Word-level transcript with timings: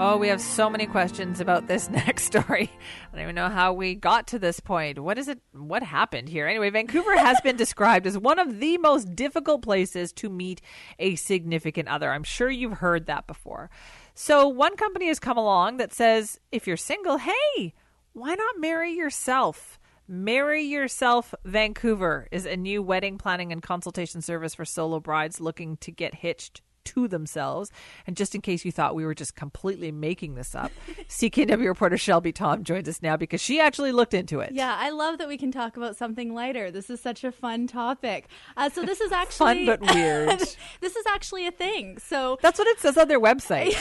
Oh, 0.00 0.16
we 0.16 0.28
have 0.28 0.40
so 0.40 0.70
many 0.70 0.86
questions 0.86 1.40
about 1.40 1.66
this 1.66 1.90
next 1.90 2.22
story. 2.22 2.70
I 2.70 3.16
don't 3.16 3.22
even 3.22 3.34
know 3.34 3.48
how 3.48 3.72
we 3.72 3.96
got 3.96 4.28
to 4.28 4.38
this 4.38 4.60
point. 4.60 5.00
What 5.00 5.18
is 5.18 5.26
it? 5.26 5.40
What 5.50 5.82
happened 5.82 6.28
here? 6.28 6.46
Anyway, 6.46 6.70
Vancouver 6.70 7.18
has 7.18 7.40
been 7.40 7.56
described 7.56 8.06
as 8.06 8.16
one 8.16 8.38
of 8.38 8.60
the 8.60 8.78
most 8.78 9.16
difficult 9.16 9.62
places 9.62 10.12
to 10.12 10.30
meet 10.30 10.60
a 11.00 11.16
significant 11.16 11.88
other. 11.88 12.12
I'm 12.12 12.22
sure 12.22 12.48
you've 12.48 12.78
heard 12.78 13.06
that 13.06 13.26
before. 13.26 13.70
So, 14.14 14.46
one 14.46 14.76
company 14.76 15.08
has 15.08 15.18
come 15.18 15.36
along 15.36 15.78
that 15.78 15.92
says 15.92 16.38
if 16.52 16.68
you're 16.68 16.76
single, 16.76 17.16
hey, 17.18 17.74
why 18.12 18.36
not 18.36 18.60
marry 18.60 18.92
yourself? 18.92 19.80
Marry 20.10 20.62
Yourself 20.62 21.34
Vancouver 21.44 22.28
is 22.30 22.46
a 22.46 22.56
new 22.56 22.82
wedding 22.82 23.18
planning 23.18 23.52
and 23.52 23.62
consultation 23.62 24.22
service 24.22 24.54
for 24.54 24.64
solo 24.64 25.00
brides 25.00 25.38
looking 25.38 25.76
to 25.78 25.90
get 25.90 26.14
hitched 26.14 26.62
to 26.88 27.08
themselves. 27.08 27.70
And 28.06 28.16
just 28.16 28.34
in 28.34 28.40
case 28.40 28.64
you 28.64 28.72
thought 28.72 28.94
we 28.94 29.04
were 29.04 29.14
just 29.14 29.34
completely 29.34 29.92
making 29.92 30.34
this 30.34 30.54
up, 30.54 30.72
CKNW 31.08 31.66
reporter 31.66 31.96
Shelby 31.96 32.32
Tom 32.32 32.64
joins 32.64 32.88
us 32.88 33.02
now 33.02 33.16
because 33.16 33.40
she 33.40 33.60
actually 33.60 33.92
looked 33.92 34.14
into 34.14 34.40
it. 34.40 34.52
Yeah, 34.52 34.74
I 34.78 34.90
love 34.90 35.18
that 35.18 35.28
we 35.28 35.36
can 35.36 35.52
talk 35.52 35.76
about 35.76 35.96
something 35.96 36.34
lighter. 36.34 36.70
This 36.70 36.90
is 36.90 37.00
such 37.00 37.24
a 37.24 37.32
fun 37.32 37.66
topic. 37.66 38.28
Uh, 38.56 38.70
so 38.70 38.82
this 38.82 39.00
is 39.00 39.12
actually 39.22 39.66
fun 39.66 39.78
but 39.78 39.94
weird. 39.94 40.28
this 40.80 40.96
is 40.96 41.06
actually 41.06 41.46
a 41.46 41.50
thing. 41.50 41.98
So 41.98 42.38
that's 42.42 42.58
what 42.58 42.68
it 42.68 42.80
says 42.80 42.96
on 42.96 43.08
their 43.08 43.20
website. 43.20 43.74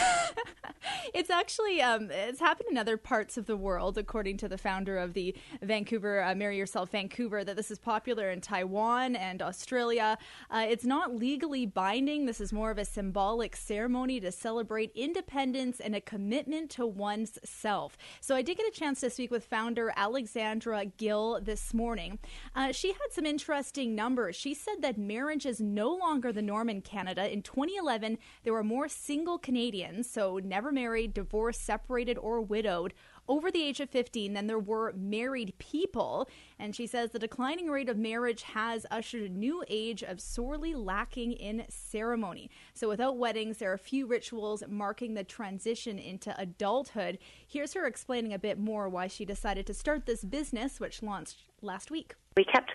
it's 1.13 1.30
actually 1.30 1.82
um, 1.82 2.10
it's 2.12 2.40
happened 2.40 2.70
in 2.71 2.77
other 2.77 2.98
parts 2.98 3.38
of 3.38 3.46
the 3.46 3.58
world, 3.58 3.98
according 3.98 4.38
to 4.38 4.48
the 4.48 4.58
founder 4.58 4.98
of 4.98 5.13
the 5.13 5.35
Vancouver 5.62 6.24
uh, 6.24 6.35
Marry 6.35 6.58
Yourself 6.58 6.91
Vancouver. 6.91 7.44
That 7.44 7.55
this 7.55 7.71
is 7.71 7.80
popular 7.80 8.30
in 8.30 8.41
Taiwan 8.41 9.16
and 9.16 9.41
Australia. 9.41 10.18
Uh, 10.49 10.66
it's 10.70 10.85
not 10.85 11.16
legally 11.16 11.66
binding. 11.66 12.26
This 12.26 12.41
is 12.41 12.52
more 12.52 12.71
of 12.71 12.77
a 12.77 12.85
symbolic 12.98 13.56
ceremony 13.56 14.20
to 14.20 14.32
celebrate 14.32 14.92
independence 14.96 15.80
and 15.80 15.96
a 15.96 16.02
commitment 16.02 16.72
to 16.72 16.84
one's 16.84 17.38
self. 17.46 17.96
So 18.22 18.36
I 18.36 18.42
did 18.42 18.58
get 18.58 18.68
a 18.68 18.72
chance 18.72 19.02
to 19.02 19.12
speak 19.12 19.30
with 19.30 19.46
founder 19.46 19.94
Alexandra 19.96 20.84
Gill 20.84 21.40
this 21.40 21.76
morning. 21.76 22.18
Uh, 22.55 22.71
she 22.71 22.94
had 22.94 23.12
some 23.12 23.27
interesting 23.27 23.94
numbers. 23.94 24.36
She 24.36 24.55
said 24.55 24.82
that 24.82 24.98
marriage 24.98 25.46
is 25.46 25.62
no 25.62 25.94
longer 25.94 26.32
the 26.32 26.41
norm 26.41 26.70
in 26.70 26.82
Canada. 26.82 27.32
In 27.32 27.44
2011, 27.44 28.18
there 28.44 28.54
were 28.54 28.63
more 28.63 28.88
single 28.88 29.38
Canadians, 29.38 30.10
so 30.10 30.40
never 30.43 30.71
married, 30.71 31.14
divorced, 31.14 31.64
separated, 31.64 32.18
or 32.18 32.41
widowed 32.41 32.96
over 33.28 33.52
the 33.52 33.64
age 33.64 33.80
of 33.80 33.90
15 33.90 34.34
than 34.34 34.48
there 34.48 34.60
were 34.60 34.94
married 34.96 35.54
people. 35.58 36.30
And 36.60 36.76
she 36.76 36.88
says 36.88 37.12
the 37.12 37.20
declining 37.20 37.70
rate 37.70 37.90
of 37.90 37.98
marriage 37.98 38.44
has 38.44 38.86
ushered 38.92 39.24
a 39.24 39.34
new 39.34 39.64
age 39.68 40.04
of 40.04 40.22
sorely 40.22 40.74
lacking 40.74 41.34
in 41.34 41.66
ceremony. 41.70 42.50
So 42.74 42.88
without 42.90 43.18
weddings, 43.18 43.58
there 43.58 43.72
are 43.72 43.78
few 43.78 44.05
rituals 44.05 44.64
marking 44.68 45.14
the 45.14 45.24
transition 45.24 46.00
into 46.00 46.40
adulthood. 46.40 47.18
Here's 47.48 47.74
her 47.74 47.86
explaining 47.86 48.34
a 48.34 48.40
bit 48.40 48.60
more 48.60 48.90
why 48.90 49.08
she 49.08 49.26
decided 49.26 49.66
to 49.68 49.74
start 49.74 50.05
this 50.05 50.24
business, 50.24 50.80
which 50.80 51.04
launched 51.04 51.44
last 51.62 51.92
week. 51.92 52.16
We 52.36 52.46
kept 52.46 52.72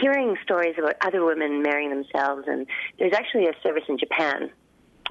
hearing 0.00 0.36
stories 0.42 0.74
about 0.78 0.94
other 1.02 1.24
women 1.24 1.62
marrying 1.62 1.90
themselves, 1.90 2.44
and 2.46 2.66
there's 2.98 3.12
actually 3.12 3.46
a 3.46 3.52
service 3.62 3.84
in 3.88 3.98
Japan 3.98 4.50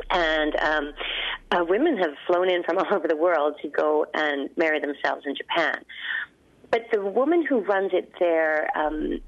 and 0.10 0.56
um, 0.58 0.94
uh, 1.56 1.64
women 1.64 1.98
have 1.98 2.12
flown 2.28 2.50
in 2.50 2.64
from 2.64 2.78
all 2.78 2.86
over 2.94 3.08
the 3.08 3.16
world 3.16 3.56
to 3.62 3.70
go 3.70 4.06
and 4.14 4.50
marry 4.58 4.80
themselves 4.80 5.24
in 5.26 5.36
Japan. 5.36 5.84
But 6.72 6.88
the 6.92 7.02
woman 7.02 7.46
who 7.46 7.60
runs 7.60 7.92
it 7.94 8.12
there, 8.20 8.70
um, 8.76 9.20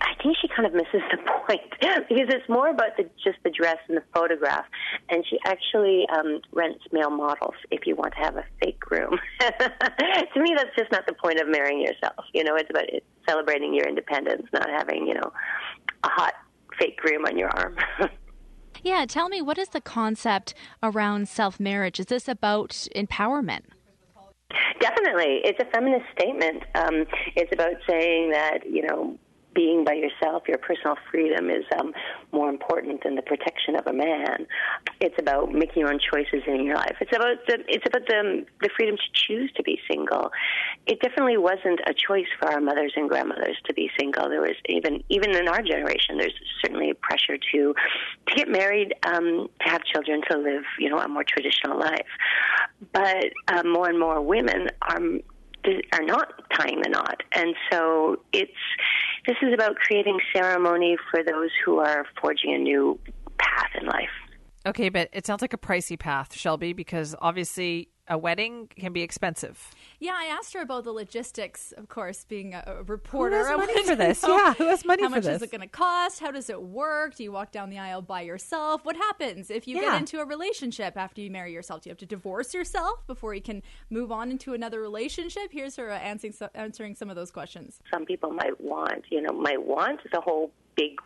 I 0.00 0.22
think 0.22 0.36
she 0.40 0.48
kind 0.48 0.66
of 0.66 0.74
misses 0.74 1.02
the 1.10 1.18
point 1.46 1.60
because 1.80 2.34
it's 2.34 2.48
more 2.48 2.68
about 2.68 2.96
the, 2.96 3.08
just 3.22 3.38
the 3.44 3.50
dress 3.50 3.78
and 3.88 3.96
the 3.96 4.02
photograph, 4.12 4.64
and 5.08 5.24
she 5.28 5.38
actually 5.46 6.06
um, 6.08 6.40
rents 6.52 6.84
male 6.92 7.10
models 7.10 7.54
if 7.70 7.86
you 7.86 7.94
want 7.94 8.14
to 8.14 8.20
have 8.20 8.36
a 8.36 8.44
fake 8.62 8.80
groom. 8.80 9.18
to 9.40 10.40
me, 10.40 10.54
that's 10.56 10.74
just 10.76 10.90
not 10.90 11.06
the 11.06 11.14
point 11.14 11.40
of 11.40 11.48
marrying 11.48 11.80
yourself. 11.80 12.24
You 12.34 12.44
know, 12.44 12.56
it's 12.56 12.70
about 12.70 12.86
celebrating 13.28 13.74
your 13.74 13.86
independence, 13.86 14.46
not 14.52 14.68
having 14.68 15.06
you 15.06 15.14
know 15.14 15.32
a 16.02 16.08
hot 16.08 16.34
fake 16.78 16.96
groom 16.96 17.24
on 17.24 17.36
your 17.36 17.50
arm. 17.50 17.76
Yeah, 18.82 19.04
tell 19.06 19.28
me, 19.28 19.42
what 19.42 19.58
is 19.58 19.68
the 19.68 19.80
concept 19.80 20.54
around 20.82 21.28
self 21.28 21.60
marriage? 21.60 22.00
Is 22.00 22.06
this 22.06 22.28
about 22.28 22.70
empowerment? 22.96 23.62
Definitely. 24.80 25.40
It's 25.44 25.60
a 25.60 25.70
feminist 25.70 26.06
statement. 26.18 26.62
Um, 26.74 27.04
it's 27.36 27.52
about 27.52 27.74
saying 27.88 28.30
that, 28.30 28.60
you 28.68 28.82
know, 28.86 29.18
being 29.54 29.84
by 29.84 29.94
yourself, 29.94 30.44
your 30.46 30.58
personal 30.58 30.96
freedom 31.10 31.50
is 31.50 31.64
um, 31.78 31.92
more 32.32 32.48
important 32.48 33.02
than 33.04 33.16
the 33.16 33.22
protection 33.22 33.76
of 33.76 33.86
a 33.86 33.92
man. 33.92 34.46
It's 35.00 35.16
about 35.18 35.52
making 35.52 35.80
your 35.80 35.92
own 35.92 35.98
choices 35.98 36.42
in 36.46 36.64
your 36.64 36.76
life. 36.76 36.96
It's 37.00 37.14
about 37.14 37.36
the 37.46 37.58
it's 37.68 37.84
about 37.86 38.06
the 38.06 38.44
the 38.60 38.70
freedom 38.76 38.96
to 38.96 39.02
choose 39.12 39.50
to 39.56 39.62
be 39.62 39.78
single. 39.90 40.30
It 40.86 41.00
definitely 41.00 41.36
wasn't 41.36 41.80
a 41.86 41.94
choice 41.94 42.26
for 42.38 42.50
our 42.50 42.60
mothers 42.60 42.92
and 42.96 43.08
grandmothers 43.08 43.56
to 43.66 43.74
be 43.74 43.90
single. 43.98 44.28
There 44.28 44.40
was 44.40 44.56
even 44.68 45.02
even 45.08 45.34
in 45.34 45.48
our 45.48 45.62
generation, 45.62 46.18
there's 46.18 46.34
certainly 46.62 46.90
a 46.90 46.94
pressure 46.94 47.38
to 47.52 47.74
to 48.26 48.34
get 48.34 48.48
married, 48.48 48.94
um, 49.06 49.48
to 49.62 49.68
have 49.68 49.82
children, 49.84 50.22
to 50.30 50.38
live 50.38 50.64
you 50.78 50.88
know 50.88 50.98
a 50.98 51.08
more 51.08 51.24
traditional 51.24 51.78
life. 51.78 52.06
But 52.92 53.32
uh, 53.48 53.62
more 53.64 53.88
and 53.88 53.98
more 53.98 54.20
women 54.20 54.68
are 54.82 55.00
are 55.92 56.02
not 56.02 56.32
tying 56.54 56.80
the 56.82 56.88
knot, 56.88 57.22
and 57.32 57.54
so 57.70 58.16
it's 58.32 58.52
this 59.26 59.36
is 59.42 59.52
about 59.52 59.76
creating 59.76 60.18
ceremony 60.34 60.96
for 61.10 61.22
those 61.22 61.50
who 61.64 61.78
are 61.78 62.06
forging 62.20 62.54
a 62.54 62.58
new 62.58 62.98
path 63.38 63.70
in 63.80 63.86
life. 63.86 64.08
Okay, 64.66 64.88
but 64.88 65.08
it 65.12 65.26
sounds 65.26 65.40
like 65.40 65.54
a 65.54 65.58
pricey 65.58 65.98
path, 65.98 66.34
Shelby, 66.34 66.72
because 66.72 67.14
obviously 67.20 67.88
a 68.10 68.18
wedding 68.18 68.68
can 68.76 68.92
be 68.92 69.02
expensive. 69.02 69.70
Yeah, 70.00 70.16
I 70.18 70.24
asked 70.24 70.52
her 70.54 70.60
about 70.60 70.84
the 70.84 70.92
logistics, 70.92 71.72
of 71.72 71.88
course, 71.88 72.26
being 72.28 72.54
a, 72.54 72.82
reporter. 72.86 73.38
Who 73.46 73.58
has 73.58 73.68
money 73.68 73.84
for 73.84 73.96
this? 73.96 74.24
Yeah, 74.26 74.54
who 74.54 74.64
has 74.64 74.84
money 74.84 75.04
for 75.04 75.08
this? 75.20 75.26
How 75.26 75.32
much 75.32 75.36
is 75.36 75.42
it 75.42 75.50
going 75.50 75.60
to 75.60 75.68
cost? 75.68 76.18
How 76.18 76.32
does 76.32 76.50
it 76.50 76.60
work? 76.60 77.14
Do 77.14 77.22
you 77.22 77.30
walk 77.30 77.52
down 77.52 77.70
the 77.70 77.78
aisle 77.78 78.02
by 78.02 78.22
yourself? 78.22 78.84
What 78.84 78.96
happens 78.96 79.50
if 79.50 79.68
you 79.68 79.76
yeah. 79.76 79.92
get 79.92 80.00
into 80.00 80.20
a 80.20 80.24
relationship 80.24 80.96
after 80.96 81.20
you 81.20 81.30
marry 81.30 81.52
yourself? 81.52 81.82
Do 81.82 81.88
you 81.88 81.92
have 81.92 81.98
to 81.98 82.06
divorce 82.06 82.52
yourself 82.52 83.06
before 83.06 83.32
you 83.32 83.42
can 83.42 83.62
move 83.90 84.10
on 84.10 84.30
into 84.30 84.54
another 84.54 84.80
relationship? 84.80 85.50
Here's 85.52 85.76
her 85.76 85.90
uh, 85.90 85.98
answering, 85.98 86.34
answering 86.54 86.96
some 86.96 87.10
of 87.10 87.16
those 87.16 87.30
questions. 87.30 87.80
Some 87.92 88.04
people 88.04 88.32
might 88.32 88.60
want, 88.60 89.04
you 89.10 89.22
know, 89.22 89.32
might 89.32 89.64
want 89.64 90.00
the 90.12 90.20
whole 90.20 90.50
big 90.74 90.98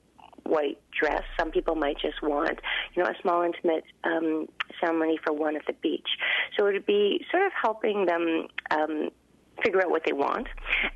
white 0.44 0.78
dress. 0.98 1.22
Some 1.38 1.50
people 1.50 1.74
might 1.74 1.98
just 1.98 2.22
want, 2.22 2.58
you 2.94 3.02
know, 3.02 3.08
a 3.08 3.14
small 3.22 3.42
intimate 3.42 3.84
um, 4.04 4.46
ceremony 4.80 5.18
for 5.24 5.32
one 5.32 5.56
at 5.56 5.66
the 5.66 5.72
beach. 5.74 6.08
So 6.56 6.66
it 6.66 6.72
would 6.72 6.86
be 6.86 7.24
sort 7.30 7.44
of 7.44 7.52
helping 7.60 8.06
them 8.06 8.46
um, 8.70 9.10
figure 9.62 9.82
out 9.82 9.90
what 9.90 10.02
they 10.04 10.12
want. 10.12 10.48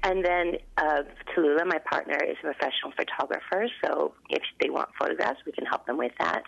And 0.02 0.24
then 0.24 0.54
uh, 0.76 1.02
Tallulah, 1.34 1.66
my 1.66 1.78
partner, 1.78 2.18
is 2.22 2.36
a 2.40 2.52
professional 2.52 2.92
photographer. 2.96 3.68
So 3.84 4.14
if 4.30 4.42
they 4.60 4.70
want 4.70 4.88
photographs, 4.98 5.40
we 5.46 5.52
can 5.52 5.66
help 5.66 5.86
them 5.86 5.98
with 5.98 6.12
that. 6.18 6.42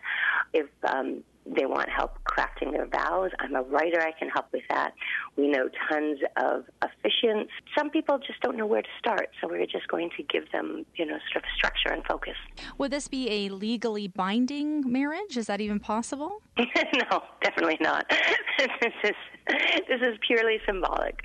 If 0.53 0.67
um, 0.84 1.22
they 1.56 1.66
want 1.66 1.88
help 1.88 2.19
crafting 2.25 2.72
their 2.72 2.87
vows. 2.87 3.31
I'm 3.41 3.55
a 3.55 3.62
writer, 3.62 4.00
I 4.00 4.12
can 4.12 4.28
help 4.28 4.47
with 4.53 4.62
that. 4.71 4.93
We 5.37 5.49
know 5.49 5.69
tons 5.91 6.19
of 6.37 6.65
officiants. 6.83 7.49
Some 7.77 7.91
people 7.91 8.19
just 8.19 8.41
don't 8.41 8.56
know 8.56 8.66
where 8.66 8.83
to 8.83 8.88
start, 8.99 9.31
so 9.41 9.49
we're 9.49 9.66
just 9.66 9.88
going 9.88 10.11
to 10.16 10.22
give 10.22 10.50
them, 10.53 10.84
you 10.97 11.06
know, 11.06 11.19
sort 11.33 11.44
of 11.44 11.50
structure 11.56 11.91
and 11.91 12.05
focus. 12.05 12.37
Would 12.78 12.93
this 12.93 13.09
be 13.09 13.31
a 13.31 13.49
legally 13.49 14.09
binding 14.09 14.91
marriage? 14.91 15.37
Is 15.37 15.47
that 15.47 15.61
even 15.61 15.81
possible? 15.81 16.43
no, 16.59 17.22
definitely 17.43 17.78
not. 17.81 18.09
this 18.59 18.93
is 19.05 19.15
this 19.88 20.00
is 20.00 20.19
purely 20.27 20.59
symbolic. 20.67 21.22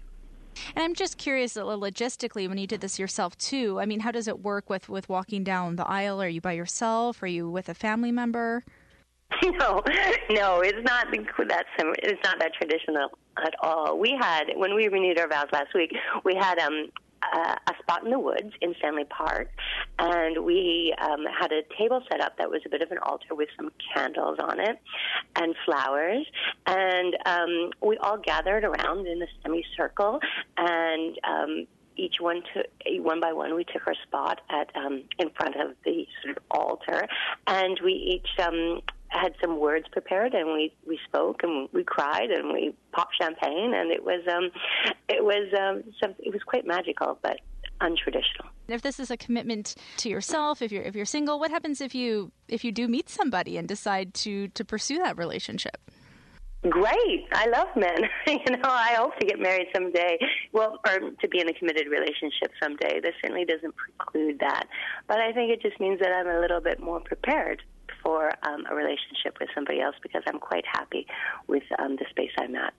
And 0.76 0.84
I'm 0.84 0.96
just 0.96 1.18
curious, 1.18 1.58
uh, 1.58 1.64
logistically, 1.64 2.48
when 2.48 2.58
you 2.58 2.66
did 2.66 2.82
this 2.82 2.98
yourself 2.98 3.38
too. 3.38 3.80
I 3.80 3.86
mean, 3.86 4.00
how 4.00 4.12
does 4.12 4.28
it 4.28 4.40
work 4.40 4.70
with 4.70 4.90
with 4.90 5.10
walking 5.10 5.44
down 5.44 5.76
the 5.76 5.88
aisle? 5.88 6.22
Are 6.22 6.28
you 6.28 6.42
by 6.42 6.54
yourself? 6.54 7.22
Are 7.22 7.28
you 7.28 7.50
with 7.50 7.70
a 7.70 7.74
family 7.74 8.12
member? 8.12 8.64
No, 9.44 9.84
no, 10.30 10.62
it's 10.62 10.84
not 10.84 11.08
that 11.12 11.66
sim- 11.78 11.96
it's 12.00 12.22
not 12.24 12.40
that 12.40 12.54
traditional 12.54 13.10
at 13.38 13.54
all. 13.62 13.98
We 13.98 14.18
had 14.20 14.46
when 14.56 14.76
we 14.76 14.88
renewed 14.88 15.20
our 15.20 15.28
vows 15.28 15.48
last 15.52 15.74
week, 15.74 15.94
we 16.24 16.36
had 16.36 16.60
um 16.60 16.88
uh, 17.34 17.56
a 17.68 17.74
spot 17.82 18.04
in 18.04 18.12
the 18.12 18.20
woods 18.20 18.52
in 18.62 18.76
Stanley 18.78 19.06
Park, 19.06 19.50
and 19.98 20.46
we 20.46 20.94
um, 21.02 21.26
had 21.40 21.52
a 21.52 21.62
table 21.78 22.02
set 22.12 22.22
up 22.22 22.38
that 22.38 22.50
was 22.50 22.62
a 22.66 22.70
bit 22.70 22.82
of 22.82 22.92
an 22.92 23.00
altar 23.00 23.34
with 23.34 23.50
some 23.58 23.72
candles 23.94 24.38
on 24.40 24.60
it 24.60 24.80
and 25.36 25.56
flowers, 25.66 26.26
and 26.68 27.18
um, 27.26 27.72
we 27.82 27.98
all 27.98 28.18
gathered 28.18 28.64
around 28.64 29.08
in 29.08 29.22
a 29.22 29.28
semicircle, 29.42 30.20
and 30.58 31.18
um, 31.24 31.68
each 31.98 32.16
one 32.20 32.42
took 32.54 32.66
one 33.04 33.20
by 33.20 33.34
one 33.34 33.56
we 33.56 33.64
took 33.64 33.88
our 33.88 33.96
spot 34.06 34.42
at 34.50 34.70
um 34.76 35.04
in 35.20 35.30
front 35.32 35.56
of 35.56 35.76
the 35.86 36.06
sort 36.22 36.38
of 36.38 36.44
altar 36.52 37.08
and 37.48 37.80
we 37.84 37.94
each 37.94 38.28
um 38.46 38.82
had 39.22 39.34
some 39.42 39.60
words 39.60 39.86
prepared 39.92 40.34
and 40.34 40.48
we 40.54 40.74
we 40.88 41.00
spoke 41.06 41.44
and 41.44 41.70
we 41.74 41.84
cried 41.84 42.30
and 42.32 42.52
we 42.52 42.76
popped 42.92 43.16
champagne 43.22 43.74
and 43.74 43.92
it 43.92 44.04
was 44.04 44.22
um 44.28 44.50
it 45.10 45.24
was 45.24 45.48
um 45.60 45.84
some, 46.02 46.16
it 46.20 46.34
was 46.34 46.42
quite 46.44 46.66
magical 46.66 47.18
but 47.22 47.40
untraditional. 47.82 48.48
If 48.68 48.82
this 48.82 49.00
is 49.00 49.12
a 49.12 49.18
commitment 49.18 49.76
to 49.98 50.10
yourself, 50.10 50.62
if 50.62 50.72
you're 50.72 50.84
if 50.84 50.96
you're 50.96 51.06
single, 51.06 51.40
what 51.40 51.52
happens 51.52 51.82
if 51.82 51.94
you 51.94 52.32
if 52.48 52.64
you 52.64 52.72
do 52.72 52.88
meet 52.88 53.10
somebody 53.10 53.58
and 53.58 53.68
decide 53.68 54.14
to 54.16 54.48
to 54.50 54.66
pursue 54.66 54.98
that 55.00 55.18
relationship? 55.18 55.78
Great. 56.70 57.28
I 57.32 57.48
love 57.48 57.68
men. 57.76 58.10
you 58.28 58.58
know, 58.58 58.70
I 58.70 58.96
hope 58.98 59.16
to 59.20 59.26
get 59.28 59.40
married 59.40 59.68
someday. 59.74 60.18
Well, 60.52 60.80
or 60.88 61.12
to 61.12 61.28
be 61.28 61.40
in 61.40 61.48
a 61.48 61.54
committed 61.54 61.88
relationship 61.88 62.52
someday. 62.62 63.00
This 63.02 63.14
certainly 63.22 63.46
doesn't 63.46 63.76
preclude 63.76 64.40
that. 64.40 64.66
But 65.08 65.20
I 65.20 65.32
think 65.32 65.52
it 65.52 65.62
just 65.62 65.80
means 65.80 66.00
that 66.00 66.10
I'm 66.10 66.28
a 66.28 66.40
little 66.40 66.62
bit 66.62 66.80
more 66.80 67.00
prepared 67.02 67.62
for 68.06 68.32
um, 68.48 68.64
a 68.70 68.76
relationship 68.76 69.38
with 69.40 69.50
somebody 69.56 69.82
else 69.82 69.96
because 70.02 70.22
I'm 70.28 70.40
quite 70.40 70.64
happy 70.72 71.08
with 71.48 71.64
um, 71.80 71.96
the 71.96 72.06
space 72.12 72.30
I'm 72.40 72.56
at. 72.56 72.74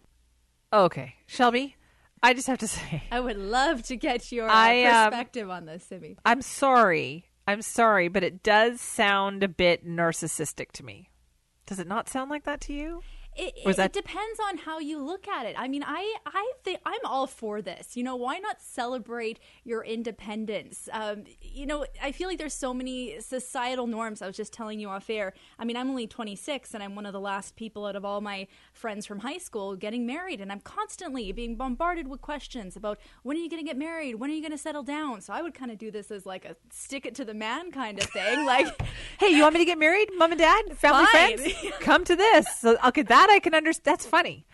Okay. 0.72 1.16
Shelby, 1.26 1.76
I 2.22 2.32
just 2.32 2.46
have 2.46 2.58
to 2.58 2.68
say. 2.68 3.02
I 3.10 3.20
would 3.20 3.36
love 3.36 3.82
to 3.84 3.96
get 3.96 4.30
your 4.30 4.48
uh, 4.48 4.54
I, 4.54 4.84
um, 4.84 5.10
perspective 5.10 5.50
on 5.50 5.66
this, 5.66 5.84
Simi. 5.84 6.16
I'm 6.24 6.40
sorry. 6.40 7.26
I'm 7.48 7.62
sorry, 7.62 8.08
but 8.08 8.24
it 8.24 8.42
does 8.42 8.80
sound 8.80 9.42
a 9.42 9.48
bit 9.48 9.86
narcissistic 9.86 10.72
to 10.72 10.84
me. 10.84 11.10
Does 11.66 11.78
it 11.80 11.88
not 11.88 12.08
sound 12.08 12.30
like 12.30 12.44
that 12.44 12.60
to 12.62 12.72
you? 12.72 13.02
It, 13.38 13.54
it, 13.64 13.76
that- 13.76 13.86
it 13.86 13.92
depends 13.92 14.40
on 14.48 14.58
how 14.58 14.78
you 14.78 14.98
look 15.02 15.28
at 15.28 15.46
it. 15.46 15.54
I 15.58 15.68
mean, 15.68 15.84
I 15.86 16.16
I 16.26 16.52
think 16.64 16.80
I'm 16.86 17.00
all 17.04 17.26
for 17.26 17.60
this. 17.62 17.96
You 17.96 18.02
know, 18.02 18.16
why 18.16 18.38
not 18.38 18.60
celebrate 18.60 19.38
your 19.64 19.84
independence? 19.84 20.88
Um, 20.92 21.24
you 21.42 21.66
know, 21.66 21.86
I 22.02 22.12
feel 22.12 22.28
like 22.28 22.38
there's 22.38 22.54
so 22.54 22.72
many 22.72 23.20
societal 23.20 23.86
norms. 23.86 24.22
I 24.22 24.26
was 24.26 24.36
just 24.36 24.52
telling 24.52 24.80
you 24.80 24.88
off 24.88 25.08
air. 25.10 25.34
I 25.58 25.64
mean, 25.64 25.76
I'm 25.76 25.88
only 25.90 26.06
26, 26.06 26.74
and 26.74 26.82
I'm 26.82 26.94
one 26.94 27.06
of 27.06 27.12
the 27.12 27.20
last 27.20 27.56
people 27.56 27.86
out 27.86 27.96
of 27.96 28.04
all 28.04 28.20
my 28.20 28.46
friends 28.72 29.06
from 29.06 29.20
high 29.20 29.38
school 29.38 29.76
getting 29.76 30.06
married, 30.06 30.40
and 30.40 30.50
I'm 30.50 30.60
constantly 30.60 31.30
being 31.32 31.56
bombarded 31.56 32.08
with 32.08 32.20
questions 32.22 32.76
about 32.76 32.98
when 33.22 33.36
are 33.36 33.40
you 33.40 33.50
going 33.50 33.62
to 33.62 33.66
get 33.68 33.76
married, 33.76 34.14
when 34.16 34.30
are 34.30 34.34
you 34.34 34.40
going 34.42 34.52
to 34.52 34.58
settle 34.58 34.82
down. 34.82 35.20
So 35.20 35.32
I 35.32 35.42
would 35.42 35.54
kind 35.54 35.70
of 35.70 35.78
do 35.78 35.90
this 35.90 36.10
as 36.10 36.24
like 36.26 36.44
a 36.44 36.56
stick 36.70 37.04
it 37.06 37.14
to 37.16 37.24
the 37.24 37.34
man 37.34 37.70
kind 37.70 37.98
of 38.02 38.08
thing, 38.10 38.44
like. 38.46 38.68
Hey, 39.18 39.28
you 39.28 39.42
want 39.42 39.54
me 39.54 39.60
to 39.60 39.64
get 39.64 39.78
married, 39.78 40.10
mom 40.18 40.32
and 40.32 40.38
dad, 40.38 40.76
family, 40.76 41.06
Fine. 41.06 41.38
friends? 41.38 41.54
Come 41.80 42.04
to 42.04 42.14
this. 42.14 42.46
So, 42.58 42.76
I'll 42.82 42.90
get 42.92 43.08
that 43.08 43.25
I 43.30 43.38
can 43.38 43.54
understand. 43.54 43.84
That's 43.84 44.06
funny. 44.06 44.46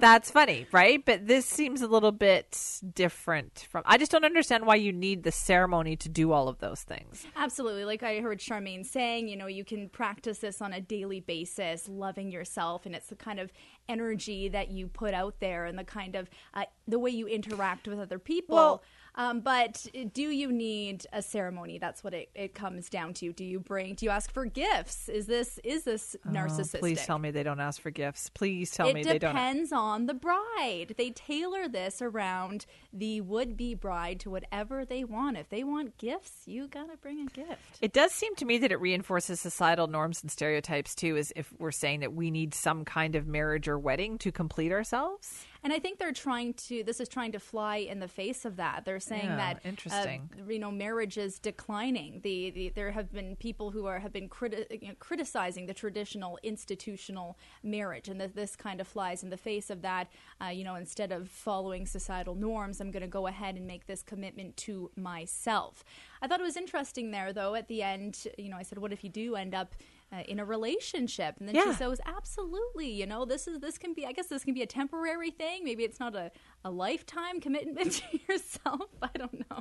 That's 0.00 0.30
funny, 0.30 0.66
right? 0.70 1.04
But 1.04 1.26
this 1.26 1.44
seems 1.44 1.82
a 1.82 1.88
little 1.88 2.12
bit 2.12 2.56
different 2.94 3.66
from. 3.68 3.82
I 3.84 3.98
just 3.98 4.12
don't 4.12 4.24
understand 4.24 4.64
why 4.64 4.76
you 4.76 4.92
need 4.92 5.24
the 5.24 5.32
ceremony 5.32 5.96
to 5.96 6.08
do 6.08 6.30
all 6.30 6.48
of 6.48 6.58
those 6.58 6.82
things. 6.82 7.26
Absolutely. 7.34 7.84
Like 7.84 8.04
I 8.04 8.20
heard 8.20 8.38
Charmaine 8.38 8.86
saying, 8.86 9.26
you 9.28 9.36
know, 9.36 9.48
you 9.48 9.64
can 9.64 9.88
practice 9.88 10.38
this 10.38 10.62
on 10.62 10.72
a 10.72 10.80
daily 10.80 11.18
basis, 11.18 11.88
loving 11.88 12.30
yourself, 12.30 12.86
and 12.86 12.94
it's 12.94 13.08
the 13.08 13.16
kind 13.16 13.40
of 13.40 13.50
energy 13.88 14.48
that 14.48 14.70
you 14.70 14.86
put 14.86 15.14
out 15.14 15.40
there 15.40 15.64
and 15.64 15.76
the 15.76 15.84
kind 15.84 16.14
of 16.14 16.30
uh, 16.54 16.64
the 16.86 16.98
way 16.98 17.10
you 17.10 17.26
interact 17.26 17.88
with 17.88 17.98
other 17.98 18.18
people. 18.20 18.54
Well- 18.56 18.82
um, 19.18 19.40
but 19.40 19.84
do 20.14 20.22
you 20.22 20.52
need 20.52 21.04
a 21.12 21.20
ceremony? 21.20 21.78
That's 21.78 22.04
what 22.04 22.14
it, 22.14 22.30
it 22.36 22.54
comes 22.54 22.88
down 22.88 23.14
to. 23.14 23.32
Do 23.32 23.44
you 23.44 23.58
bring? 23.58 23.94
Do 23.94 24.06
you 24.06 24.10
ask 24.10 24.32
for 24.32 24.46
gifts? 24.46 25.08
Is 25.08 25.26
this 25.26 25.58
is 25.64 25.82
this 25.82 26.14
narcissistic? 26.24 26.76
Oh, 26.76 26.78
please 26.78 27.04
tell 27.04 27.18
me 27.18 27.32
they 27.32 27.42
don't 27.42 27.58
ask 27.58 27.80
for 27.80 27.90
gifts. 27.90 28.30
Please 28.30 28.70
tell 28.70 28.88
it 28.88 28.94
me 28.94 29.02
they 29.02 29.18
don't. 29.18 29.30
It 29.30 29.34
depends 29.34 29.72
on 29.72 30.06
the 30.06 30.14
bride. 30.14 30.94
They 30.96 31.10
tailor 31.10 31.66
this 31.66 32.00
around 32.00 32.64
the 32.92 33.20
would-be 33.20 33.74
bride 33.74 34.20
to 34.20 34.30
whatever 34.30 34.84
they 34.84 35.02
want. 35.02 35.36
If 35.36 35.48
they 35.48 35.64
want 35.64 35.98
gifts, 35.98 36.42
you 36.46 36.68
gotta 36.68 36.96
bring 36.96 37.20
a 37.20 37.26
gift. 37.26 37.78
It 37.80 37.92
does 37.92 38.12
seem 38.12 38.36
to 38.36 38.44
me 38.44 38.58
that 38.58 38.70
it 38.70 38.80
reinforces 38.80 39.40
societal 39.40 39.88
norms 39.88 40.22
and 40.22 40.30
stereotypes 40.30 40.94
too, 40.94 41.16
as 41.16 41.32
if 41.34 41.52
we're 41.58 41.72
saying 41.72 42.00
that 42.00 42.12
we 42.12 42.30
need 42.30 42.54
some 42.54 42.84
kind 42.84 43.16
of 43.16 43.26
marriage 43.26 43.66
or 43.66 43.78
wedding 43.78 44.16
to 44.18 44.30
complete 44.30 44.70
ourselves. 44.70 45.44
And 45.64 45.72
I 45.72 45.78
think 45.78 45.98
they're 45.98 46.12
trying 46.12 46.54
to. 46.54 46.84
This 46.84 47.00
is 47.00 47.08
trying 47.08 47.32
to 47.32 47.40
fly 47.40 47.76
in 47.76 48.00
the 48.00 48.08
face 48.08 48.44
of 48.44 48.56
that. 48.56 48.84
They're 48.84 49.00
saying 49.00 49.26
Yeah, 49.26 49.36
that 49.36 49.60
interesting. 49.64 50.30
Uh, 50.38 50.50
you 50.50 50.58
know, 50.58 50.70
marriage 50.70 51.18
is 51.18 51.38
declining. 51.38 52.20
The, 52.22 52.50
the 52.50 52.68
there 52.70 52.92
have 52.92 53.12
been 53.12 53.36
people 53.36 53.70
who 53.70 53.86
are 53.86 53.98
have 53.98 54.12
been 54.12 54.28
criti- 54.28 54.66
you 54.82 54.88
know, 54.88 54.94
criticizing 54.98 55.66
the 55.66 55.74
traditional 55.74 56.38
institutional 56.42 57.38
marriage, 57.62 58.08
and 58.08 58.20
that 58.20 58.34
this 58.34 58.56
kind 58.56 58.80
of 58.80 58.86
flies 58.86 59.22
in 59.22 59.30
the 59.30 59.36
face 59.36 59.70
of 59.70 59.82
that. 59.82 60.08
Uh, 60.42 60.48
you 60.48 60.64
know, 60.64 60.76
instead 60.76 61.12
of 61.12 61.28
following 61.28 61.86
societal 61.86 62.34
norms, 62.34 62.80
I'm 62.80 62.90
going 62.90 63.02
to 63.02 63.08
go 63.08 63.26
ahead 63.26 63.56
and 63.56 63.66
make 63.66 63.86
this 63.86 64.02
commitment 64.02 64.56
to 64.58 64.90
myself. 64.96 65.84
I 66.22 66.28
thought 66.28 66.40
it 66.40 66.44
was 66.44 66.56
interesting 66.56 67.10
there, 67.10 67.32
though. 67.32 67.54
At 67.54 67.68
the 67.68 67.82
end, 67.82 68.26
you 68.38 68.48
know, 68.48 68.56
I 68.56 68.62
said, 68.62 68.78
"What 68.78 68.92
if 68.92 69.02
you 69.02 69.10
do 69.10 69.34
end 69.34 69.54
up?" 69.54 69.74
Uh, 70.10 70.22
in 70.26 70.40
a 70.40 70.44
relationship 70.44 71.34
and 71.38 71.46
then 71.46 71.54
Yeah. 71.54 71.64
she 71.66 71.72
says 71.74 72.00
absolutely 72.06 72.88
you 72.90 73.04
know 73.04 73.26
this 73.26 73.46
is 73.46 73.58
this 73.60 73.76
can 73.76 73.92
be 73.92 74.06
i 74.06 74.12
guess 74.12 74.28
this 74.28 74.42
can 74.42 74.54
be 74.54 74.62
a 74.62 74.66
temporary 74.66 75.30
thing 75.30 75.64
maybe 75.64 75.84
it's 75.84 76.00
not 76.00 76.16
a, 76.16 76.30
a 76.64 76.70
lifetime 76.70 77.42
commitment 77.42 77.92
to 78.10 78.18
yourself 78.26 78.88
i 79.02 79.10
don't 79.18 79.34
know 79.50 79.60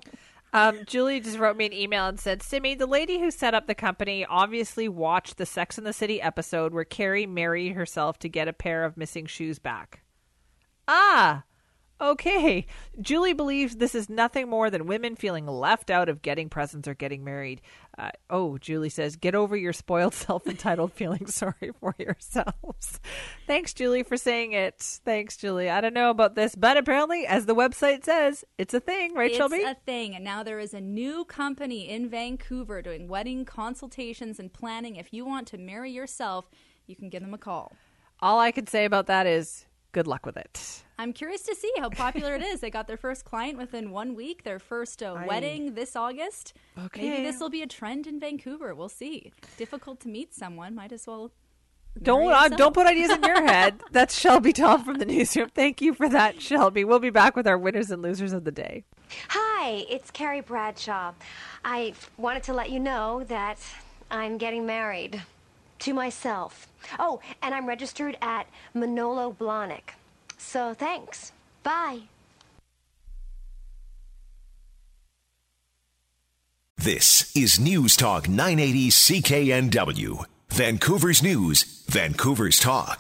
Um, 0.54 0.80
Julie 0.86 1.20
just 1.20 1.38
wrote 1.38 1.58
me 1.58 1.66
an 1.66 1.74
email 1.74 2.06
and 2.08 2.18
said, 2.18 2.42
Simi, 2.42 2.74
the 2.76 2.86
lady 2.88 3.20
who 3.20 3.30
set 3.30 3.54
up 3.54 3.68
the 3.68 3.76
company 3.76 4.26
obviously 4.26 4.88
watched 4.88 5.36
the 5.36 5.46
Sex 5.46 5.78
and 5.78 5.86
the 5.86 5.92
City 5.92 6.22
episode 6.22 6.74
where 6.74 6.86
Carrie 6.86 7.26
married 7.26 7.74
herself 7.74 8.18
to 8.20 8.30
get 8.30 8.48
a 8.48 8.54
pair 8.54 8.86
of 8.86 8.96
missing 8.96 9.26
shoes 9.26 9.60
back. 9.60 10.04
Ah, 10.88 11.44
okay. 12.00 12.66
Julie 13.00 13.34
believes 13.34 13.76
this 13.76 13.96
is 13.96 14.10
nothing 14.10 14.50
more 14.50 14.70
than 14.70 14.88
women 14.88 15.16
feeling 15.16 15.48
left 15.48 15.90
out 15.90 16.10
of 16.10 16.22
getting 16.22 16.50
presents 16.50 16.88
or 16.88 16.94
getting 16.94 17.24
married. 17.24 17.62
Uh, 17.98 18.12
oh, 18.30 18.58
Julie 18.58 18.90
says, 18.90 19.16
get 19.16 19.36
over 19.36 19.56
your 19.56 19.74
spoiled, 19.74 20.14
self 20.14 20.48
entitled 20.48 20.94
feeling 20.94 21.26
sorry 21.28 21.72
for 21.80 21.96
yourselves. 21.98 23.00
Thanks, 23.48 23.74
Julie, 23.74 24.04
for 24.04 24.18
saying 24.18 24.54
it. 24.54 24.80
Thanks, 25.06 25.38
Julie. 25.38 25.70
I 25.70 25.82
don't 25.82 25.94
know 25.94 26.10
about 26.10 26.36
this, 26.36 26.56
but 26.56 26.78
apparently, 26.78 27.26
as 27.26 27.46
the 27.46 27.56
website 27.56 28.04
says, 28.04 28.44
it's 28.58 28.74
a 28.74 28.80
thing, 28.80 29.14
right, 29.14 29.30
it's 29.30 29.38
Shelby? 29.38 29.58
It's 29.58 29.72
a 29.72 29.86
thing 29.86 30.16
and 30.16 30.24
now 30.24 30.44
there 30.44 30.60
is 30.60 30.74
a 30.74 30.82
new 30.82 31.26
company 31.26 31.90
in 31.90 32.10
vancouver 32.10 32.82
doing 32.82 33.08
wedding 33.08 33.46
consultations 33.46 34.40
and 34.40 34.52
planning 34.52 34.96
if 34.96 35.14
you 35.14 35.26
want 35.26 35.48
to 35.48 35.58
marry 35.58 35.92
yourself 35.92 36.50
you 36.86 36.96
can 36.96 37.10
give 37.10 37.22
them 37.22 37.34
a 37.34 37.38
call 37.38 37.74
All 38.20 38.40
I 38.40 38.52
can 38.52 38.68
say 38.68 38.86
about 38.86 39.08
that 39.08 39.28
is 39.28 39.66
good 39.92 40.07
luck 40.07 40.25
with 40.25 40.38
it. 40.38 40.84
i'm 41.00 41.13
curious 41.13 41.42
to 41.44 41.56
see 41.56 41.72
how 41.80 41.89
popular 41.89 42.36
it 42.36 42.42
is 42.44 42.60
they 42.60 42.69
got 42.69 42.88
their 42.88 42.98
first 42.98 43.25
client 43.25 43.57
within 43.57 43.92
one 43.92 44.13
week 44.16 44.44
their 44.44 44.60
first 44.60 45.01
uh, 45.01 45.16
wedding 45.28 45.74
this 45.75 45.95
august 45.95 46.54
Okay. 46.86 47.01
maybe 47.10 47.24
this 47.24 47.39
will 47.39 47.50
be 47.50 47.62
a 47.62 47.68
trend 47.68 48.06
in 48.07 48.19
vancouver 48.19 48.75
we'll 48.75 48.89
see 48.89 49.31
difficult 49.57 50.00
to 50.01 50.07
meet 50.07 50.34
someone 50.34 50.75
might 50.75 50.92
as 50.92 51.07
well 51.07 51.31
Don't 52.01 52.31
uh, 52.31 52.50
don't 52.50 52.74
put 52.75 52.86
ideas 52.86 53.10
in 53.12 53.24
your 53.24 53.44
head. 53.54 53.81
That's 53.92 54.13
Shelby 54.19 54.54
Tom 54.54 54.84
from 54.84 55.00
the 55.00 55.06
newsroom. 55.06 55.50
Thank 55.50 55.81
you 55.81 55.95
for 55.95 56.07
that, 56.10 56.39
Shelby. 56.39 56.84
We'll 56.86 57.00
be 57.00 57.10
back 57.10 57.36
with 57.36 57.48
our 57.48 57.57
winners 57.57 57.89
and 57.89 58.04
losers 58.04 58.34
of 58.34 58.44
the 58.44 58.51
day. 58.51 58.84
Hi, 59.30 59.84
it's 59.89 60.12
Carrie 60.12 60.42
Bradshaw. 60.42 61.13
I 61.66 61.94
wanted 62.18 62.44
to 62.44 62.54
let 62.54 62.69
you 62.69 62.80
know 62.80 63.24
that 63.30 63.57
I'm 64.12 64.38
getting 64.38 64.68
married 64.68 65.24
to 65.79 65.94
myself. 65.94 66.68
Oh, 67.00 67.19
and 67.41 67.53
I'm 67.53 67.68
registered 67.68 68.18
at 68.21 68.47
Manolo 68.74 69.35
Blahnik. 69.38 69.95
So 70.38 70.74
thanks. 70.74 71.31
Bye. 71.63 72.01
This 76.77 77.36
is 77.36 77.60
News 77.60 77.96
Talk 77.98 78.29
980 78.29 78.89
CKNW. 78.89 80.25
Vancouver's 80.50 81.22
News, 81.22 81.84
Vancouver's 81.88 82.60
Talk. 82.60 82.96